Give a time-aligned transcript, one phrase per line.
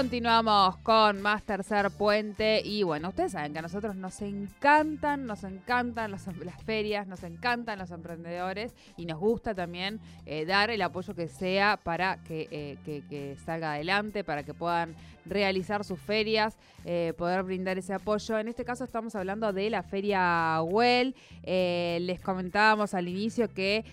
[0.00, 5.44] Continuamos con más tercer puente y bueno, ustedes saben que a nosotros nos encantan, nos
[5.44, 6.24] encantan las
[6.64, 11.78] ferias, nos encantan los emprendedores y nos gusta también eh, dar el apoyo que sea
[11.84, 14.94] para eh, que, que, salga adelante, para que puedan
[15.26, 18.38] realizar sus ferias, eh, poder brindar ese apoyo.
[18.38, 21.14] En este caso estamos hablando de la feria Well.
[21.44, 23.84] les comentábamos al inicio que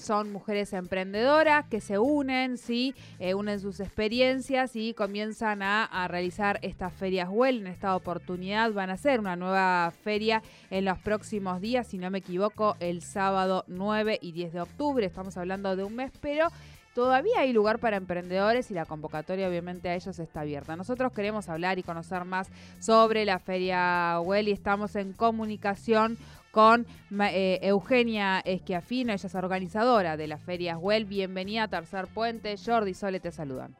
[0.00, 2.92] son mujeres emprendedoras que se unen, sí,
[3.36, 7.58] unen sus experiencias y comienzan a, realizar estas ferias Well.
[7.58, 12.10] En esta oportunidad van a hacer una nueva feria en los próximos días, si no
[12.10, 15.06] me equivoco, el sábado 9 y 10 de octubre.
[15.06, 16.48] Estamos hablando de un mes, pero
[16.96, 20.76] Todavía hay lugar para emprendedores y la convocatoria obviamente a ellos está abierta.
[20.76, 22.48] Nosotros queremos hablar y conocer más
[22.80, 26.16] sobre la Feria Well y estamos en comunicación
[26.52, 26.86] con
[27.20, 31.04] eh, Eugenia Esquiafino, ella es organizadora de la Feria Well.
[31.04, 32.54] Bienvenida a Tercer Puente.
[32.56, 33.76] Jordi Sole te saludan.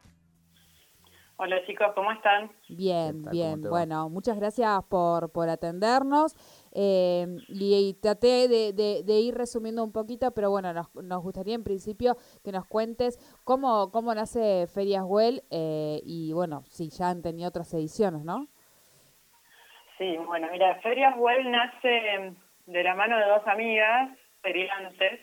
[1.39, 2.51] Hola chicos, ¿cómo están?
[2.67, 3.61] Bien, bien.
[3.61, 6.35] Bueno, muchas gracias por, por atendernos.
[6.73, 12.17] Eh, y, traté de, ir resumiendo un poquito, pero bueno, nos, nos, gustaría en principio
[12.43, 17.51] que nos cuentes cómo, cómo nace Ferias Well eh, y bueno, si ya han tenido
[17.51, 18.49] otras ediciones, ¿no?
[19.99, 25.21] Sí, bueno, mira, Ferias Well nace de la mano de dos amigas feriantes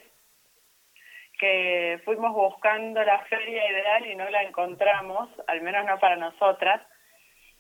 [1.40, 6.82] que fuimos buscando la feria ideal y no la encontramos, al menos no para nosotras,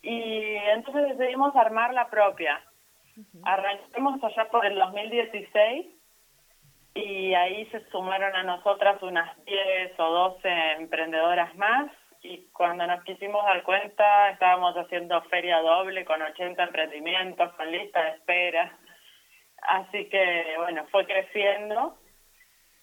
[0.01, 2.61] y entonces decidimos armar la propia.
[3.43, 5.85] Arrancamos allá por el 2016
[6.95, 10.49] y ahí se sumaron a nosotras unas 10 o 12
[10.79, 17.53] emprendedoras más y cuando nos quisimos dar cuenta estábamos haciendo feria doble con 80 emprendimientos,
[17.53, 18.77] con lista de espera.
[19.61, 21.97] Así que bueno, fue creciendo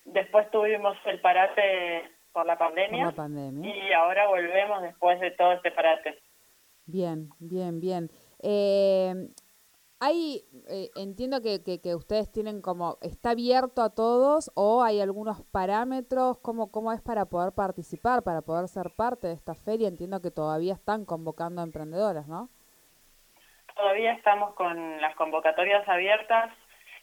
[0.05, 3.13] Después tuvimos el parate por la pandemia,
[3.63, 6.19] y ahora volvemos después de todo este parate.
[6.87, 8.11] Bien, bien, bien.
[8.43, 9.15] Eh,
[10.03, 15.43] hay, eh, entiendo que, que, ustedes tienen como, ¿está abierto a todos o hay algunos
[15.53, 16.39] parámetros?
[16.39, 19.89] ¿Cómo, ¿Cómo es para poder participar, para poder ser parte de esta feria?
[19.89, 22.49] Entiendo que todavía están convocando a emprendedoras, ¿no?
[23.77, 26.51] Todavía estamos con las convocatorias abiertas.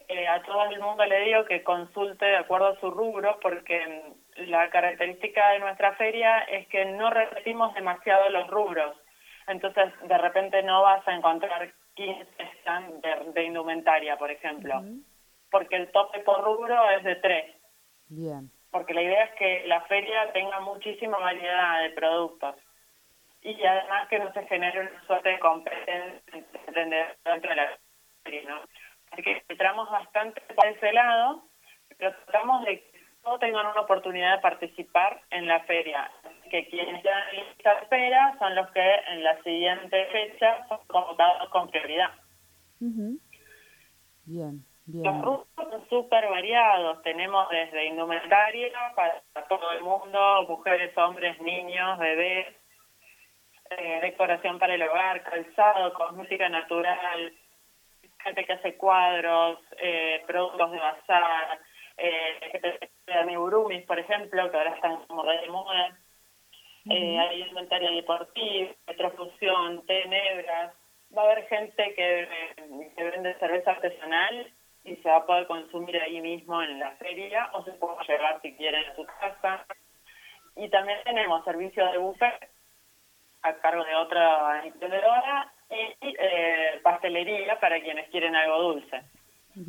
[0.10, 4.14] Eh, a todo el mundo le digo que consulte de acuerdo a su rubro, porque
[4.38, 8.96] la característica de nuestra feria es que no repetimos demasiado los rubros.
[9.48, 12.26] Entonces, de repente no vas a encontrar 15
[12.60, 14.82] stands de, indumentaria, por ejemplo,
[15.52, 17.56] porque el tope por rubro es de 3.
[18.10, 18.52] Bien.
[18.72, 22.56] Porque la idea es que la feria tenga muchísima variedad de productos
[23.42, 27.78] y además que no se genere una suerte de competencia dentro de la
[28.24, 28.62] feria, ¿no?
[29.12, 31.44] Así que entramos bastante por ese lado,
[31.98, 36.10] pero tratamos de que todos tengan una oportunidad de participar en la feria.
[36.50, 41.50] Que quienes ya en lista espera son los que en la siguiente fecha son convocados
[41.50, 42.12] con prioridad.
[42.80, 43.20] Bien,
[44.86, 45.04] bien.
[45.04, 47.02] Los grupos son súper variados.
[47.04, 52.48] Tenemos desde indumentaria para todo el mundo, mujeres, hombres, niños, bebés,
[53.72, 57.34] eh, decoración para el hogar, calzado, cosmética natural,
[58.28, 61.60] gente que hace cuadros, eh, productos de bazar,
[61.98, 62.90] eh,
[63.22, 65.98] amigurumis, por ejemplo, que ahora están como de moda.
[66.90, 70.74] Eh, hay inventario deportivo, petrofusión, té negras.
[71.16, 72.28] Va a haber gente que,
[72.96, 74.52] que vende cerveza artesanal
[74.84, 78.42] y se va a poder consumir ahí mismo en la feria o se puede llevar
[78.42, 79.66] si quieren a su casa.
[80.56, 82.50] Y también tenemos servicio de buffet
[83.44, 86.17] a cargo de otra emprendedora y eh,
[87.08, 89.02] pastelería para quienes quieren algo dulce.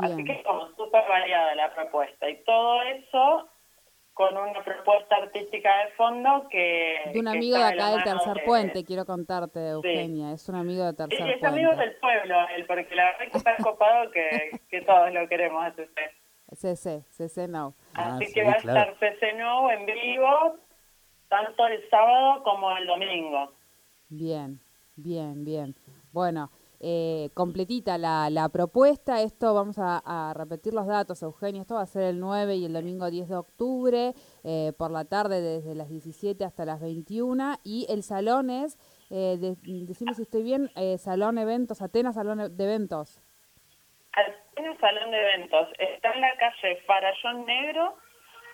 [0.00, 2.28] Así que como súper variada la propuesta.
[2.28, 3.48] Y todo eso
[4.12, 7.10] con una propuesta artística de fondo que...
[7.12, 10.32] De un amigo de acá del Tercer Puente, quiero contarte, Eugenia.
[10.32, 11.36] Es un amigo de Tercer Puente.
[11.36, 15.12] Es amigo del pueblo, él, porque la verdad es que está copado que, que todos
[15.12, 16.10] lo queremos a CC.
[16.52, 17.74] CC, CC No.
[17.94, 20.56] Así ah, que va a estar CC No en vivo,
[21.28, 23.52] tanto el sábado como el domingo.
[24.08, 24.58] Bien,
[24.96, 25.76] bien, bien.
[26.12, 29.20] Bueno, eh, completita la, la, propuesta.
[29.22, 31.62] Esto vamos a, repetir los datos, Eugenio.
[31.62, 34.12] Esto va a ser el 9 y el domingo 10 de octubre,
[34.44, 37.58] eh, por la tarde desde las 17 hasta las 21.
[37.64, 38.78] Y el salón es,
[39.10, 43.20] eh, decimos si estoy bien, Salón Eventos, Atenas Salón de Eventos.
[44.58, 45.68] Eugenia Salón de Eventos.
[45.78, 47.96] Está en la calle Farallón Negro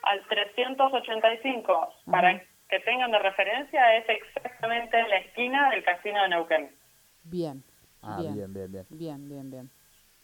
[0.02, 1.94] al 385.
[2.10, 6.76] Para que tengan de referencia, es exactamente en la esquina del Casino de Neuquén.
[7.24, 7.62] Bien.
[8.06, 8.86] Ah, bien, bien, bien.
[8.90, 9.70] Bien, bien, bien.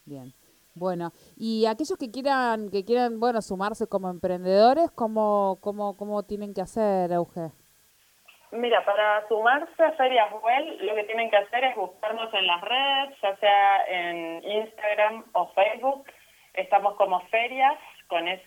[0.05, 0.32] Bien.
[0.75, 6.55] Bueno, y aquellos que quieran, que quieran, bueno, sumarse como emprendedores, ¿cómo, cómo, cómo tienen
[6.55, 7.50] que hacer, Euge?
[8.53, 12.61] Mira, para sumarse a Ferias Well, lo que tienen que hacer es buscarnos en las
[12.61, 16.05] redes, ya sea en Instagram o Facebook.
[16.55, 17.79] Estamos como Ferias,
[18.09, 18.43] con S,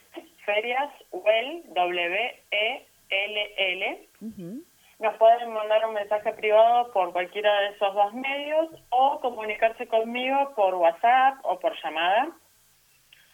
[0.46, 2.90] Ferias Well, W-E-L-L.
[5.00, 10.54] Nos pueden mandar un mensaje privado por cualquiera de esos dos medios o comunicarse conmigo
[10.56, 12.30] por WhatsApp o por llamada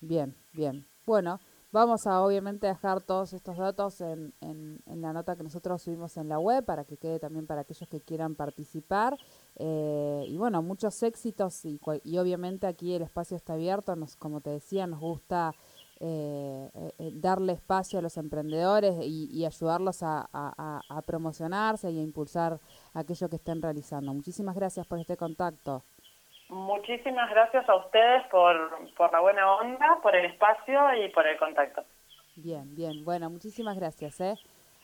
[0.00, 0.86] bien, bien.
[1.04, 1.40] Bueno,
[1.72, 6.16] vamos a obviamente dejar todos estos datos en, en, en, la nota que nosotros subimos
[6.18, 9.16] en la web para que quede también para aquellos que quieran participar.
[9.56, 14.40] Eh, y bueno, muchos éxitos y, y, obviamente aquí el espacio está abierto, nos, como
[14.40, 15.54] te decía, nos gusta
[16.00, 21.98] eh, eh, darle espacio a los emprendedores y, y ayudarlos a, a, a, promocionarse y
[21.98, 22.60] a impulsar
[22.92, 24.12] aquello que estén realizando.
[24.12, 25.84] Muchísimas gracias por este contacto.
[26.52, 31.38] Muchísimas gracias a ustedes por, por la buena onda, por el espacio y por el
[31.38, 31.82] contacto.
[32.36, 33.06] Bien, bien.
[33.06, 34.20] Bueno, muchísimas gracias.
[34.20, 34.34] ¿eh?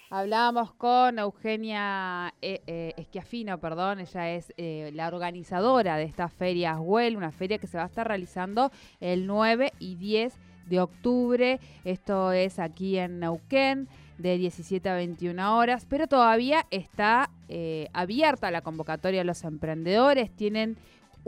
[0.09, 6.81] Hablábamos con Eugenia eh, eh, Esquiafino, perdón, ella es eh, la organizadora de esta feria
[6.81, 8.71] Well, una feria que se va a estar realizando
[9.01, 10.39] el 9 y 10
[10.69, 11.61] de octubre.
[11.85, 13.89] Esto es aquí en Neuquén,
[14.19, 20.35] de 17 a 21 horas, pero todavía está eh, abierta la convocatoria a los emprendedores.
[20.35, 20.77] Tienen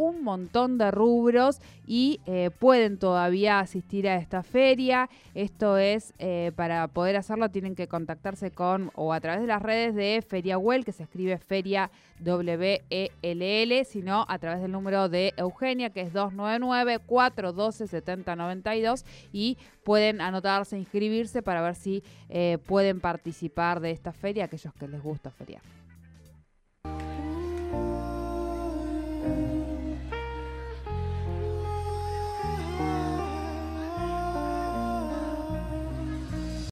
[0.00, 5.10] un montón de rubros y eh, pueden todavía asistir a esta feria.
[5.34, 9.60] Esto es, eh, para poder hacerlo tienen que contactarse con o a través de las
[9.60, 15.34] redes de Feria Well, que se escribe Feria W-E-L-L, sino a través del número de
[15.36, 23.90] Eugenia, que es 299-412-7092 y pueden anotarse, inscribirse para ver si eh, pueden participar de
[23.90, 25.60] esta feria, aquellos que les gusta feriar.